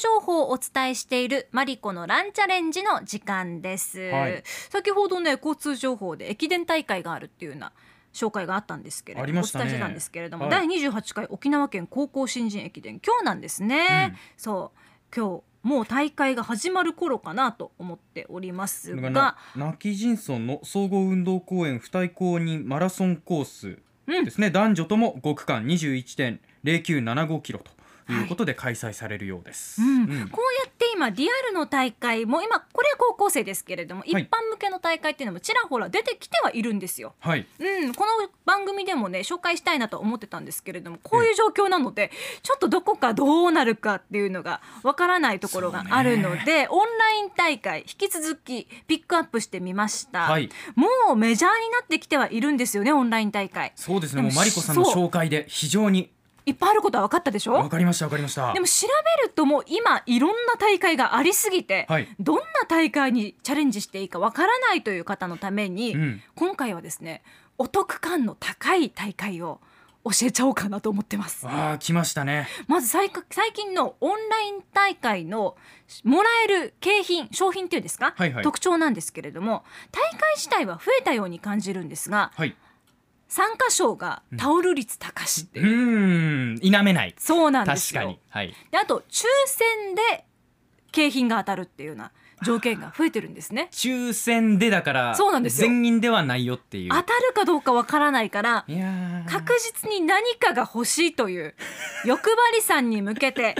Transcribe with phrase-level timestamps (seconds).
[0.00, 4.42] 情報をお伝えしているマリコのランチャレンジの時間です、はい。
[4.70, 7.72] 先ほどね交通情報で駅伝大会があるっていうような
[8.12, 10.50] 紹介があったんですけれども、お伝えしてたんですけれども、はい。
[10.50, 14.18] 第28回沖縄県高校新人駅伝今日なんですね、うん。
[14.36, 14.78] そう。
[15.14, 23.78] 今日もう大会が始まる頃かなと思っておりますがこれがな亡き人村の総合運動公園付帯公認マラソンコース
[24.18, 27.70] うんですね、男女とも5区間21.0975キロと
[28.20, 28.24] い。
[28.24, 29.80] うことで開催されるようです。
[29.80, 30.02] うん。
[30.02, 30.28] うん。
[30.28, 34.24] こうやって今リアルの大会も今これは高校生ですけれども、一はい。
[34.24, 37.14] 般向けの大会っていうのもちらほら出てきてはいるんですよ。
[37.20, 42.10] はい、うん、この番組でもね紹介したいなと思ってたんですけれどもこういう状況なので、
[42.42, 53.72] ちょっとどこかどうなるかっていうのがわからないところがあるので、オンライン大会引き続きピックアップしてみました、はい、もうメジャーになってきてはいるんですよねオンライン大会。
[53.76, 54.22] そうですね。
[54.22, 56.10] でももうマリコさんの紹介で非常に
[56.46, 57.52] いっぱいあることは分かったでしょ？
[57.52, 58.52] わかりましたわかりました。
[58.52, 58.86] でも調
[59.22, 67.22] べるともう今いろんな大会がありすぎて、はいどんな大会にチャレンジしていいかわからないという方のために、うん今回はですね
[67.58, 69.60] お得感の高い大会を
[70.02, 72.48] 教えちゃおうかなと思ってますああ来ましたね。
[72.68, 75.56] まず最最近のオンライン大会の
[76.04, 82.56] もらえる景品商品っていうんですか、はいはい特徴なんですけれども大会自体は増えたように感じるんですがはい。
[83.30, 87.14] 参加賞がタオル率高しってういう、否めない。
[87.16, 88.20] そうなんですよ確かに。
[88.28, 88.54] はい。
[88.72, 90.24] であと抽選で
[90.90, 92.10] 景品が当たるっていうような
[92.42, 96.90] 条件が増えてるんですね抽選でだからそうなんですよ全員ではないよっていう。
[96.90, 98.66] 当たるかどうかわからないから
[99.28, 101.54] 確実に何かが欲しいという
[102.04, 103.54] 欲張りさんに向けて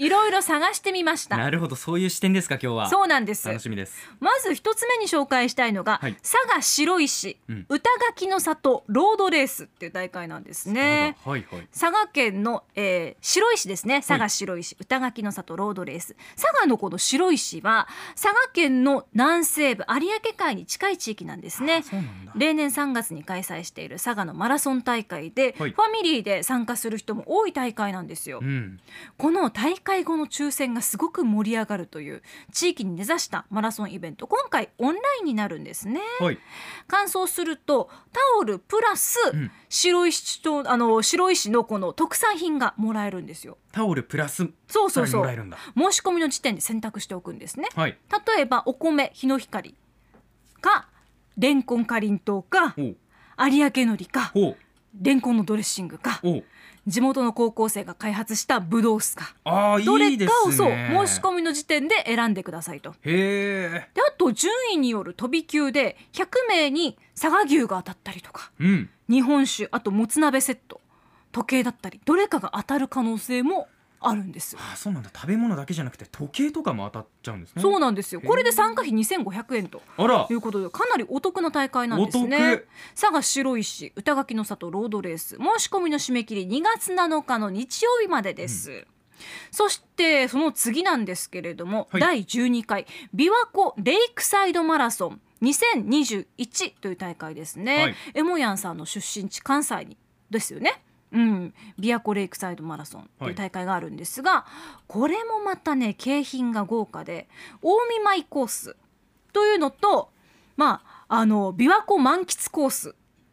[0.00, 1.36] いろいろ探してみました。
[1.36, 2.88] なるほどそういう視点ですか今日は。
[2.88, 3.46] そうなんです。
[3.46, 3.94] 楽しみです。
[4.18, 6.14] まず一つ目に紹介したいのが、はい。
[6.14, 7.66] 佐賀白石、うん。
[7.68, 11.18] 歌垣の里ロードレースっていう大会なんですね。
[11.22, 11.68] はいはい。
[11.70, 14.00] 佐賀県の、えー白石ですね。
[14.00, 16.16] 佐賀白石、歌垣の里ロードレース。
[16.34, 21.82] 佐賀のこの白石は佐賀県の南西部有明海に近い地域なんですね。
[21.82, 22.32] そうなんだ。
[22.36, 25.72] 例年3月に開催している佐賀のマラソン大会で、はい。
[25.72, 28.80] ファミリーで参加する人も多い大会なんですよ、うん。
[29.18, 34.26] この大会後の抽選がすごく盛り上がるという地域に根ざしたマラソンイベント。
[34.26, 36.00] 今回オンラインになるんですね。
[36.20, 36.38] はい。
[36.86, 39.50] 完走するとタオルプラスうん。
[39.68, 43.58] 白石とあの白石のこの特産品がもらえるんですよ。
[43.72, 45.06] タオルプラスそうそうそう。
[45.06, 45.58] さらにもらえるんだ。
[45.76, 47.68] 申し込みの時点で選択しておくんですね。
[47.74, 47.98] はい。
[48.36, 49.74] 例えばお米日の光
[50.60, 50.88] か
[51.36, 52.90] レンコンかりんとうか有
[53.38, 54.32] 明のりか
[55.00, 56.20] レンコンのドレッシングか
[56.90, 60.16] 地元の高校生が開発したブドウ酢かああどれ。
[60.18, 60.70] かをそう
[61.06, 62.94] 申し込みの時点で選んでくださいと。
[63.02, 68.90] であと順位による飛び級で100名に佐賀牛が当たったりとかうん。
[69.08, 70.80] 日本酒あともつ鍋セット
[71.32, 73.68] 時計だったりどれかが当たる可能性も
[74.02, 74.56] あるんです。
[74.58, 75.10] あそうなんだ。
[75.14, 77.62] 食べ物だけじゃなくて時計とかも当たっちゃうんですね。
[77.62, 78.22] そうなんですよ。
[78.22, 79.82] これで参加費2500円と
[80.30, 82.68] いうことでかなりお得な大会なんですおね得。
[82.98, 85.36] 佐賀白石歌垣の里ロードレース。
[85.36, 88.86] 申し込みの締め切り2月7日の日曜日までです、
[89.50, 92.00] そしてその次なんですけれども、はい。
[92.00, 97.94] 第12回琵琶湖レイクサイドマラソン2021という大会ですね、はい。
[98.14, 99.96] エモヤンさんの出身地関西に
[100.30, 100.82] ですよね
[101.12, 104.46] うん、琵琶湖レイクサイドマラソンという大会があるんですが、
[104.86, 107.28] これもまたね景品が豪華で
[107.60, 108.76] 近江舞コース
[109.32, 110.10] というのと
[110.56, 112.92] まああの琵琶湖満喫コースっ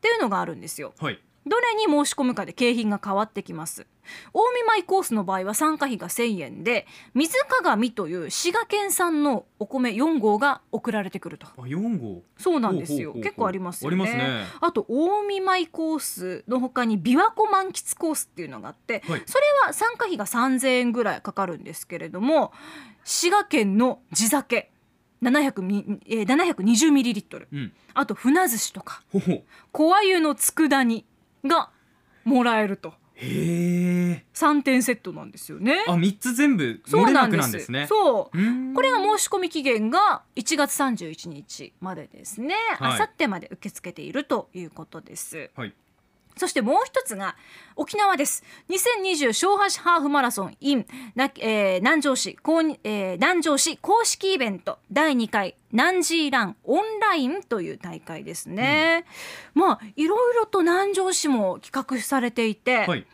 [0.00, 0.94] ていうのがあるんですよ。
[0.98, 1.20] はい。
[1.48, 3.86] どれに申し込むかで景品が変わってきます。
[4.32, 11.46] 近江舞コースの場合は参加費が1000円で水鏡という滋賀県産のお米4合が送られてくると。
[11.46, 12.22] あ四号。
[12.38, 13.14] そうなんですよ。
[13.14, 13.94] 結構ありますよね。
[13.94, 14.44] ありますね。
[14.60, 19.22] あと近江舞コースの他に琵琶湖満喫コースっていうのがあって、はい。
[19.26, 22.52] それは参加費が3000円ぐらいかかるんですけれども
[23.04, 24.70] 滋賀県の地酒
[25.22, 27.48] 700ミ、えー、720ミリリットル。
[27.52, 27.72] うん。
[27.94, 29.02] あと船寿司とか。
[29.10, 29.42] ほほ。
[29.72, 31.04] 小鮎の佃煮
[31.48, 31.70] が
[32.24, 34.24] もらえるとへえ。
[34.32, 35.84] 3点セットなんですよね。
[35.88, 37.86] あ三つ全部そう漏れなんくなですなんですね。
[37.88, 42.54] そうこれが申し込み期限が1月31日までですね。
[42.78, 45.50] はいあさってまで受け付けているということです。
[45.56, 45.74] はい。
[46.38, 47.36] そしてもう一つが
[47.76, 48.44] 沖縄です。
[48.68, 59.04] 2020小橋ハーフマラソン in な、えー南城市公認、えー南城市公式イベント第2回南寺ランオンラインという大会ですね。
[59.54, 63.06] まあいろいろと南城市も企画されていて、はい。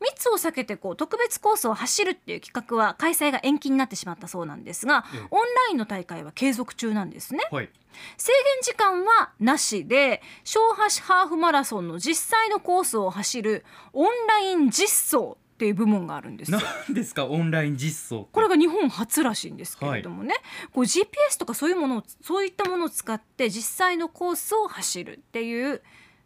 [0.00, 7.40] 密を避けてこう特別コースを走るっていう企画は開催が延期になってしまったそうなんですが、ええオンラインの大会は継続中なんですね。
[7.50, 7.70] はい。
[8.18, 10.58] 制限時間はなしで小
[10.98, 13.64] 橋ハーフマラソンの実際のコースを走る
[13.94, 14.88] オンライン実
[15.18, 16.58] 走っていう部門があるんですよ。
[16.88, 17.24] 何ですか？
[17.24, 20.34] オンライン実装これが日本初らしいんですけれどもね、
[20.74, 25.82] こう GPS とかそういうものをそういったものを使って実際のコースを走るっていう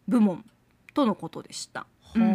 [0.09, 0.45] 部門
[0.93, 1.87] とのことでした。
[2.17, 2.29] うんは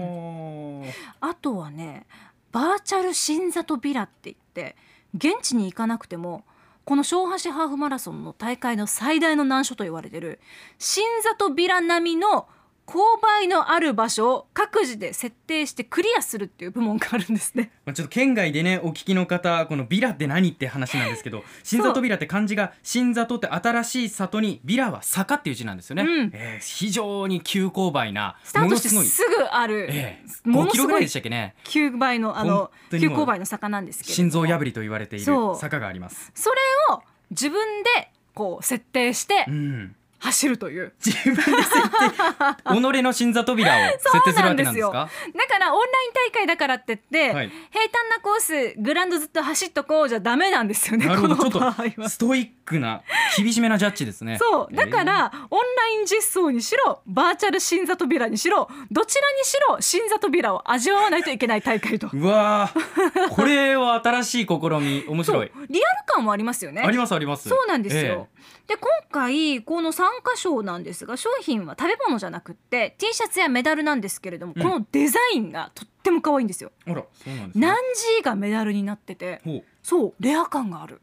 [1.27, 2.06] あとはね
[2.51, 4.75] バーチャル新里ビラって言って
[5.16, 6.44] 現地に行かなくても
[6.86, 10.39] この小橋ハーフマラソンの大会の最大の難所と言われてる
[10.77, 12.48] 新里ビラ並みの
[12.85, 17.71] 勾配のある場所を各自で設定してクリアするっていう部門があるんですね。
[17.83, 26.31] まあちょっと県外でねお聞きの方このビラって何って話なんですけど新里ビラって漢字が新里って新しい里にビラは坂っていう字なんですよね、うん。
[26.33, 31.55] えー非常に急勾配なスタートしてものすごいすぐある、ええ5ものすごいキロぐらいでしたっけね。
[31.63, 36.31] 急倍のあの急勾配の坂なんですけれど心も臓破りと言われている坂があります。
[36.35, 36.57] それ
[36.93, 45.09] を自分でこう設定してうん走るという、自分で設定己の新里ビラを 設定するわけなんですか？
[45.35, 47.51] だからオンライン大会だからって言って、はい。
[47.71, 51.35] 平坦なコースグラウンドずっと走っとこうじゃダメなんですよねなるほど。
[51.35, 51.51] ちょっ。
[51.51, 53.01] とストイックな
[53.38, 54.38] 厳しめなジャッジですね。
[54.39, 54.75] そう。
[54.75, 62.09] だから、オンライン実装にしろバーチャル新里ビラにしろどちらにしろ新里ビラを味わわないといけない大会と。
[62.12, 63.29] うわー。
[63.29, 65.51] これは新しい試み面白い。
[65.69, 66.81] リアル感もありますよね。
[66.81, 67.47] ありますあります。
[67.50, 68.27] そうなんですえよ。
[68.67, 74.61] で今回この参加賞なんですが商品は食べ物じゃなくって T シャツやメダルなんですけれども、うん。
[74.61, 76.71] このデザインがとっても可愛いんですよ。
[76.85, 77.67] えあらそうなんですね。
[77.67, 79.41] ナンジーがメダルになってて
[79.81, 81.01] そうレア感がある。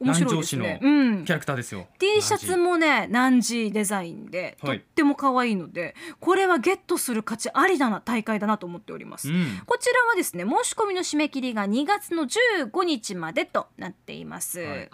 [0.00, 0.78] 面白いですね。
[0.82, 1.86] キャラクターですよ。
[2.00, 4.78] T シャツもねナンジーデザインでとはい。
[4.78, 9.30] っても可愛いので、これはゲットする価値ありだな大会だなと思っております。
[9.30, 9.62] うん。
[9.64, 14.90] こちらはですね申し込みの締め切りが2月の15日までとなっています、はい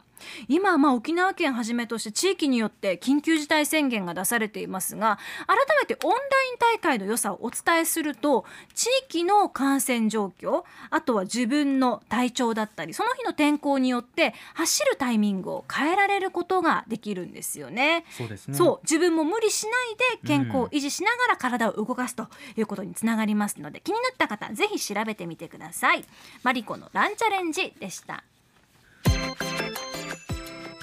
[0.48, 8.44] 今はまあ沖縄県はじめとして地域によって緊急事態宣言が出されていますが改めてオンライン大会の良さをお伝えすると
[8.74, 18.04] 地域の感染状況あとは自分の体調だったりその日の天候によって走るタイミングを変えられることができるんですよね。
[18.10, 18.56] そうですね。
[18.56, 19.70] そう自分も無理しな
[20.18, 26.04] いで健康を維持しながら体を動かすということにつながりますので気になった方ぜひ調べてみてください。
[26.42, 28.24] マリコのランチャレンジでした